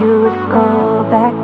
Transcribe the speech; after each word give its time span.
Oh, 0.00 0.02
you 0.04 0.20
would 0.22 0.38
go 0.52 1.02
back. 1.10 1.34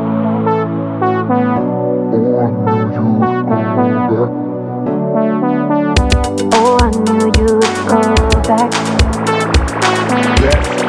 Oh, 6.56 6.78
I 6.80 6.82
knew 6.90 7.26
you 7.38 7.48
would 7.56 7.78
go 7.88 8.00
back. 8.42 8.70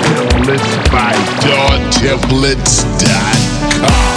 Templates 0.01 0.73
by 0.91 1.13
DAWTemplates.com. 1.41 4.14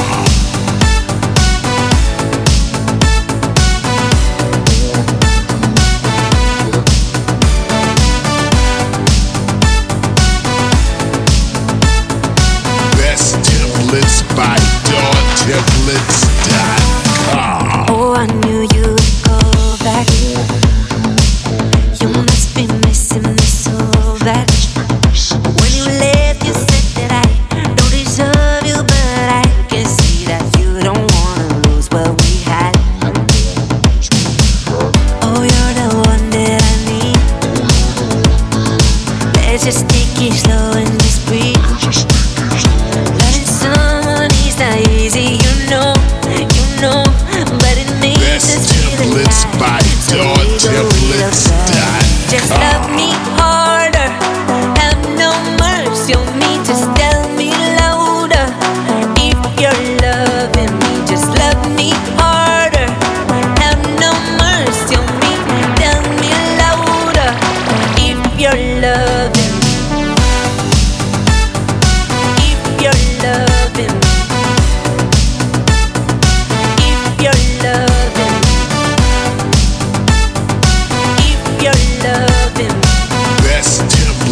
Oh, 17.91 18.15
I 18.17 18.27
knew 18.27 18.61
you 18.73 18.95
would 18.95 19.15
go 19.25 19.39
back. 19.83 20.07
You 22.01 22.09
must 22.09 22.55
be 22.55 22.69
missing 22.87 23.23
me 23.25 23.43
so 23.43 23.75
bad. 24.21 24.49
When 25.59 25.73
you 25.75 25.85
left, 25.99 26.45
you 26.47 26.53
said 26.53 26.87
that 26.95 27.11
I 27.11 27.27
don't 27.75 27.91
deserve 27.91 28.65
you, 28.65 28.77
but 28.77 29.29
I 29.43 29.45
can 29.69 29.85
see 29.87 30.25
that 30.27 30.45
you 30.61 30.83
don't 30.83 31.11
wanna 31.15 31.49
lose 31.69 31.89
what 31.91 32.11
we 32.23 32.39
had. 32.45 32.77
Oh, 35.25 35.43
you're 35.43 35.75
the 35.75 35.89
one 36.07 36.31
that 36.31 36.63
I 36.63 36.75
need. 36.87 37.19
Let's 39.35 39.65
just 39.65 39.89
take 39.89 40.23
it 40.23 40.35
slow 40.35 40.79
and 40.79 40.93
just 41.01 41.27
breathe. 41.27 41.58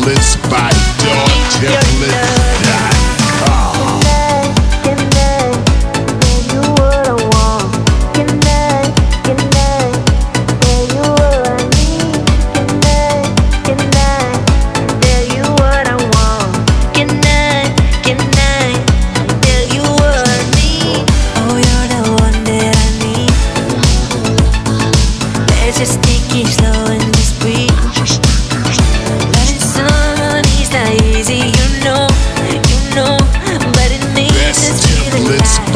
It's 0.09 0.37
by 0.49 0.71
your 1.03 1.27
templates. 1.51 2.46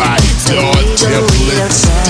by 0.01 0.17
your 0.49 1.21
lips. 1.53 2.10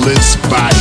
influenced 0.00 0.42
by 0.48 0.79